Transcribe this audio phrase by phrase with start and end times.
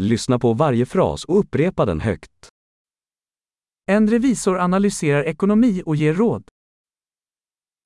[0.00, 2.48] Lyssna på varje fras och upprepa den högt.
[3.86, 6.48] En revisor analyserar ekonomi och ger råd.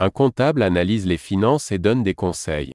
[0.03, 2.73] Un comptable analyse les finances et donne des conseils.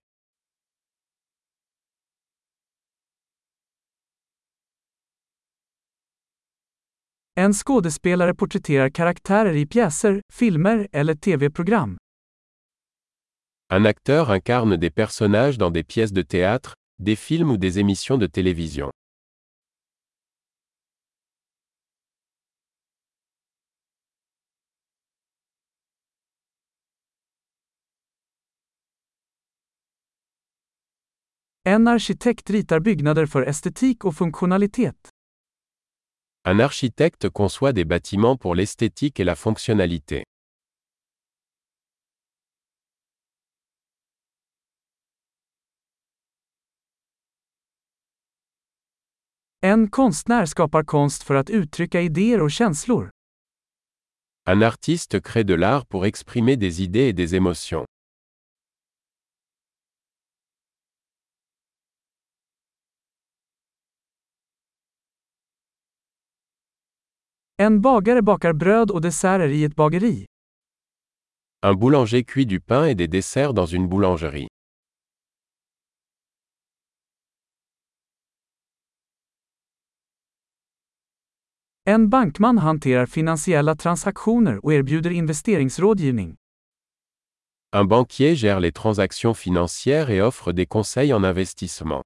[7.37, 11.97] En skådespelare porträtterar karaktärer i pjäser, filmer eller tv-program.
[13.73, 16.73] Un acteur incarne des personnages dans des pièces de théâtre,
[17.03, 18.91] des films ou des émissions de télévision.
[31.75, 35.09] En arkitekt ritar byggnader för estetik och funktionalitet.
[36.47, 40.23] Un architecte conçoit des bâtiments pour l'esthétique et la fonctionnalité.
[49.61, 53.09] En konstnär skapar konst för att uttrycka idéer och känslor.
[54.49, 57.84] Un artiste crée de l'art pour exprimer des idées et des émotions.
[67.57, 70.25] En bagare bakar bröd och desserter i ett bageri.
[71.65, 74.47] Un boulanger cuit du pain et des desserts dans une boulangerie.
[81.85, 86.35] En bankman hanterar finansiella transaktioner och erbjuder investeringsrådgivning.
[87.75, 92.03] Un banquier gère les transactions financières et offre des conseils en investissement.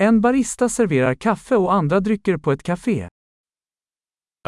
[0.00, 3.08] En barista serverar kaffe och andra drycker på ett café.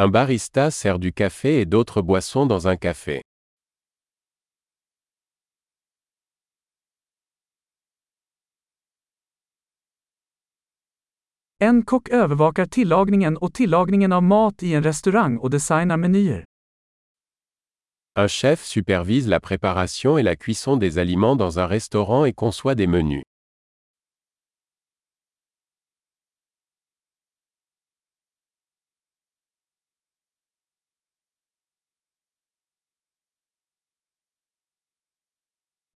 [0.01, 3.21] Un barista sert du café et d'autres boissons dans un café.
[11.59, 16.45] En kock övervakar tillagningen och tillagningen av mat i en restaurang och designar menyer.
[18.19, 22.75] Un chef supervise la préparation et la cuisson des aliments dans un restaurant et conçoit
[22.75, 23.23] des menus.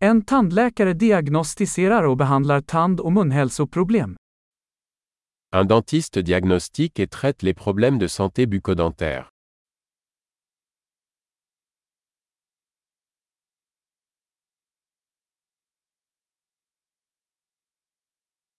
[0.00, 4.16] En tandläkare diagnostiserar och behandlar tand- och munhälsoproblem.
[5.56, 9.28] Un dentiste diagnostique et traite les problèmes de santé bucco-dentaire.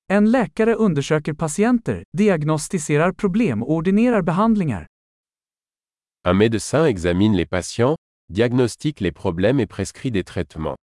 [0.08, 4.88] En läkare undersöker patienter, diagnostiserar problem och ordinerar behandlingar.
[6.28, 7.96] Un médecin examine les patients,
[8.34, 10.85] diagnostique les problèmes et prescrit des traitements.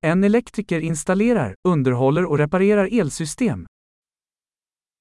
[0.00, 3.66] En elektriker installerar, underhåller och reparerar elsystem.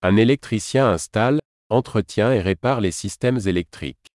[0.06, 4.08] Un électricien installe, entretient et répare les systèmes électriques.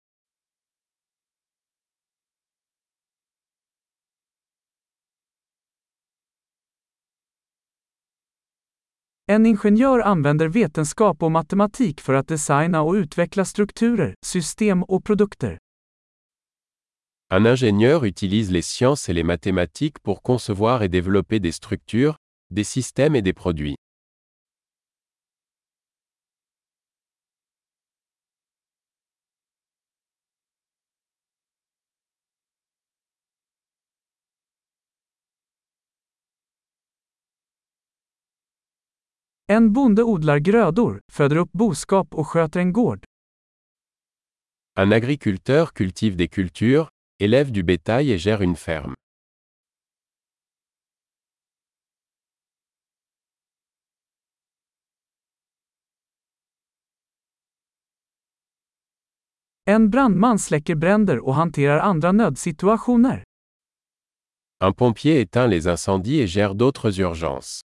[9.27, 15.59] En ingenjör använder vetenskap och matematik för att designa och utveckla strukturer, system och produkter.
[17.33, 22.17] Un ingénieur utilise les sciences et les mathématiques pour concevoir et développer des structures,
[22.51, 23.77] des systèmes et des produits.
[39.49, 43.05] En bonde odlar grödor, föder upp boskap och sköter en gård.
[44.77, 46.89] Un agriculteur cultive des cultures,
[47.21, 48.95] élève du bétail et gère une ferme.
[59.67, 63.25] En brandman släcker bränder och hanterar andra nödsituationer.
[64.61, 67.61] Un pompier éteint les incendies et gère d'autres urgences.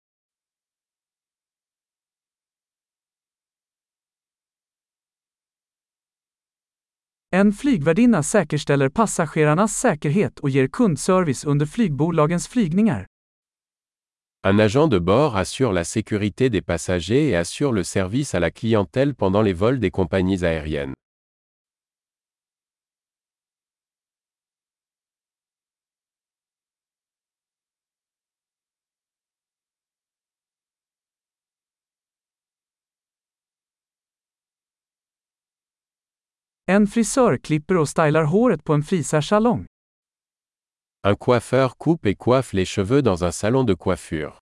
[7.35, 13.07] En flygvärdinna säkerställer passagerarnas säkerhet och ger kundservice under flygbolagens flygningar.
[14.47, 18.51] Un agent de bord assure la sécurité des passagers et assure le service à la
[18.51, 20.95] clientèle pendant les vols des compagnies aériennes.
[36.67, 39.67] En frisör klipper och stylar håret på en frisörsalong.
[41.07, 44.33] Un coiffeur coupe et coiffe les cheveux dans un salon de coiffure.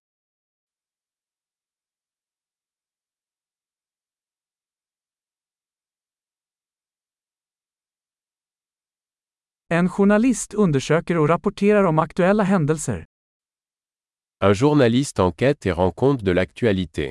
[9.68, 13.04] En journalist undersöker och rapporterar om aktuella händelser.
[14.44, 17.10] Un journaliste enquête et rend compte de l'actualité.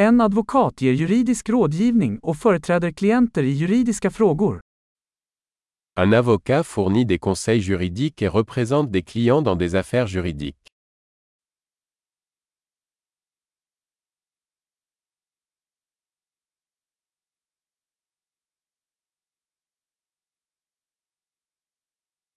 [0.00, 4.60] En advokat ger juridisk rådgivning och företräder klienter i juridiska frågor.
[6.00, 10.68] Un avocat fournit des conseils juridiques et représente des clients dans des affaires juridiques.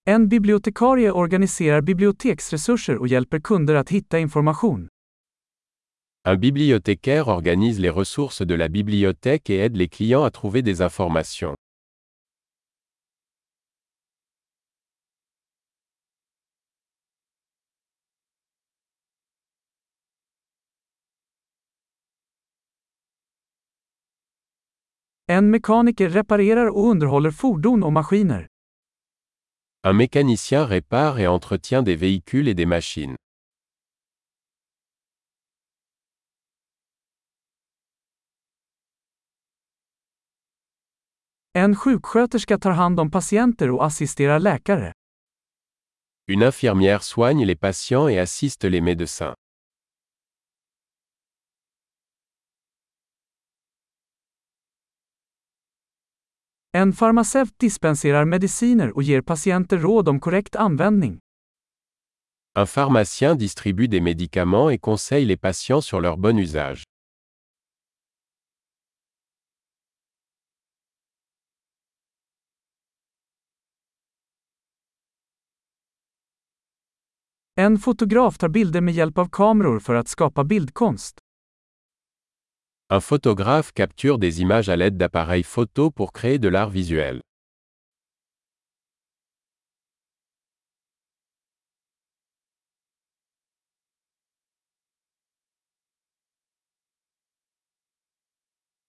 [0.04, 4.88] En bibliotekarie organiserar biblioteksresurser och hjälper kunder att hitta information.
[6.24, 10.80] Un bibliothécaire organise les ressources de la bibliothèque et aide les clients à trouver des
[10.80, 11.56] informations.
[25.28, 28.46] En mekaniker reparerar och underhåller fordon och maskiner.
[29.84, 33.16] Un mécanicien répare et entretient des véhicules et des machines.
[41.54, 44.92] En sjuksköterska tar hand om patienter och assisterar läkare.
[46.26, 49.34] Une infirmière soigne les patients et assiste les médecins.
[56.74, 61.18] En farmaceut dispenserar mediciner och ger patienter råd om korrekt användning.
[62.58, 66.84] Un pharmacien distribue des médicaments et conseille les patients sur leur bon usage.
[77.54, 81.18] En fotograf tar bilder med hjälp av kameror för att skapa bildkonst.
[82.92, 87.20] Un photographe capture des images à l'aide d'appareils photo pour créer de l'art visuel.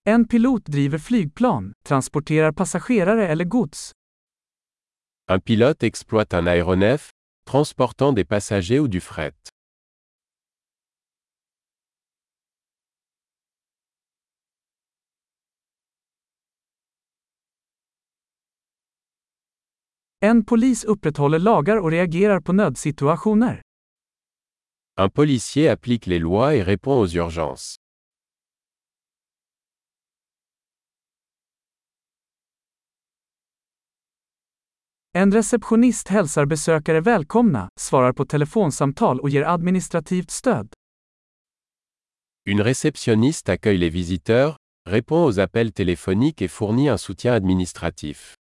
[0.06, 3.92] En pilot driver flygplan, transporterar passagerare eller gods.
[5.32, 7.10] Un pilote exploite un aéronef,
[7.46, 9.34] transportant des passagers ou du fret.
[20.22, 23.62] En polis upprätthåller lagar och reagerar på nödsituationer.
[24.98, 27.83] Un policier applique les lois et répond aux urgences.
[35.16, 40.74] En receptionist hälsar besökare välkomna, svarar på telefonsamtal och ger administrativt stöd.
[42.50, 44.58] Une réceptionniste accueille les visiteurs,
[44.90, 48.36] répond aux appels téléphoniques et fournit un soutien administratif.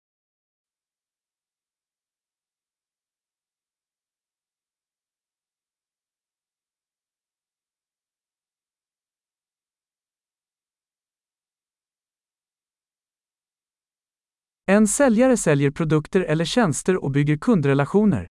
[14.65, 18.27] En säljare säljer produkter eller tjänster och bygger kundrelationer.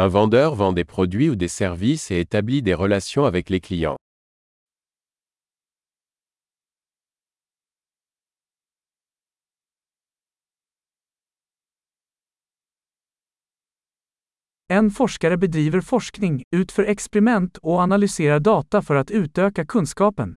[0.00, 3.96] Un vendeur vend des produits ou des services et établit des relations avec les clients.
[14.68, 20.34] En forskare bedriver forskning, utför experiment och analyserar data för att utöka kunskapen.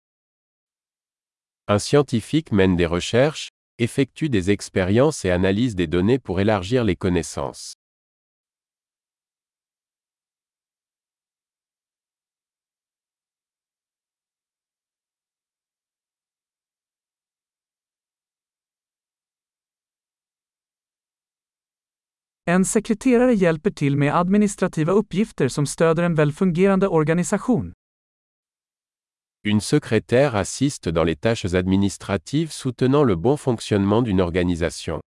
[1.71, 3.49] Un scientifique mène des recherches,
[3.79, 7.75] effectue des expériences et analyse des données pour élargir les connaissances.
[22.49, 27.73] En sekreterare hjälper till med administrativa uppgifter som stöder en välfungerande organisation.
[29.49, 35.01] Une secrétaire assiste dans les tâches administratives soutenant le bon fonctionnement d'une organisation.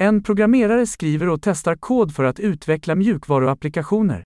[0.00, 4.24] En programmerare skriver och testar kod för att utveckla mjukvaruapplikationer.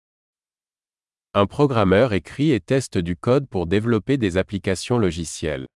[1.35, 5.67] Un programmeur écrit et teste du code pour développer des applications logicielles.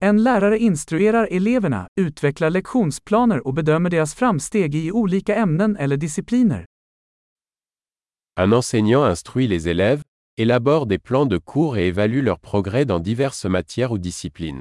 [0.00, 6.64] En lärare instruerar eleverna, utvecklar lektionsplaner och bedömer deras framsteg i olika ämnen eller discipliner.
[8.40, 10.02] Un enseignant instruit les élèves,
[10.36, 14.60] élabore des plans de cours et évalue leur progrès dans diverses matières ou disciplines.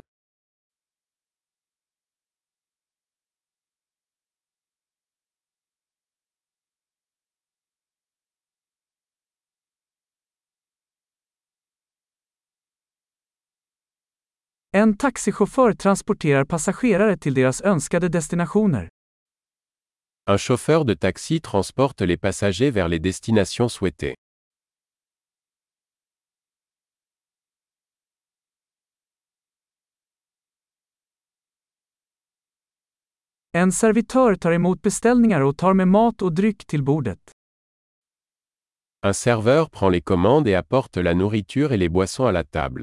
[14.72, 18.90] En taxichaufför transporterar passagerare till deras önskade destinationer.
[20.30, 24.16] Un chauffeur de taxi transporte les passagers vers les destinations souhaitées.
[33.54, 37.32] En servitör tar emot beställningar och tar med mat och dryck till bordet.
[39.06, 42.82] Un serveur prend les commandes et apporte la nourriture et les boissons à la table.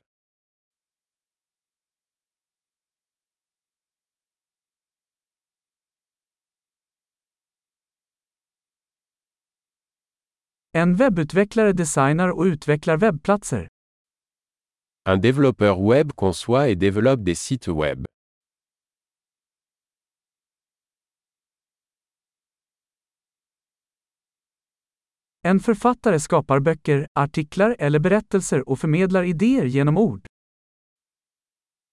[10.77, 13.69] En webbutvecklare designar och utvecklar webbplatser.
[15.09, 18.05] Un développeur web conçoit et développe des sites web.
[25.43, 30.27] En författare skapar böcker, artiklar eller berättelser och förmedlar idéer genom ord.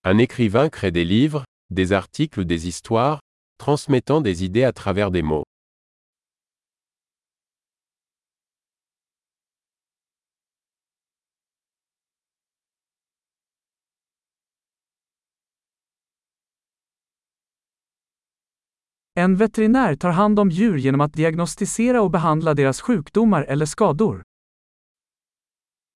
[0.08, 3.20] Un écrivain crée des livres, des articles ou des histoires,
[3.60, 5.51] transmettant des idées à travers des mots.
[19.16, 24.24] En veterinär tar hand om djur genom att diagnostisera och behandla deras sjukdomar eller skador.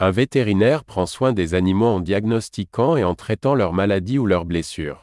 [0.03, 4.45] Un vétérinaire prend soin des animaux en diagnostiquant et en traitant leurs maladies ou leurs
[4.45, 4.97] blessures.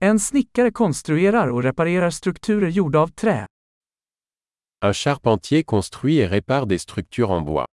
[0.00, 3.46] En snickare konstruerar och reparerar strukturer gjorda av trä.
[4.80, 7.66] Un charpentier construit et répare des structures en bois.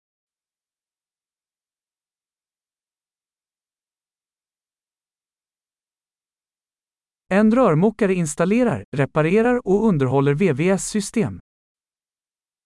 [7.30, 11.40] En rörmokare installerar, reparerar och underhåller VVS-system.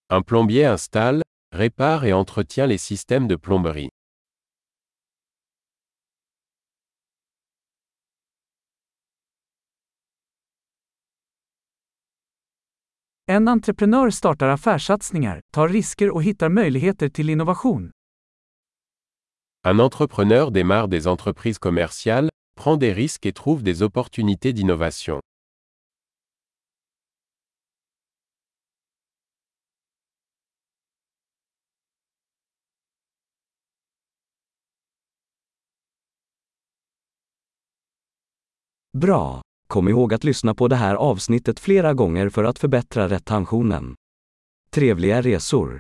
[0.10, 1.24] Un plombier installe,
[1.56, 3.89] répare et entretient les systèmes de plomberie.
[13.38, 17.91] En entreprenör startar affärssatsningar, tar risker och hittar möjligheter till innovation.
[19.67, 25.20] Un entrepreneur démarre des entreprises commerciales, prend des risques et trouve des opportunités d'innovation.
[38.94, 39.46] Bra!
[39.67, 43.95] Kom ihåg att lyssna på det här avsnittet flera gånger för att förbättra retentionen.
[44.71, 45.79] Trevliga resor!